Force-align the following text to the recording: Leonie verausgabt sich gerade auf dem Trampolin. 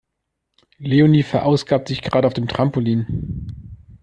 Leonie 0.79 1.21
verausgabt 1.21 1.87
sich 1.89 2.01
gerade 2.01 2.25
auf 2.27 2.33
dem 2.33 2.47
Trampolin. 2.47 3.67